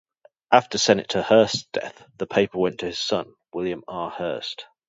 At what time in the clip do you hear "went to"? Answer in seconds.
2.57-2.87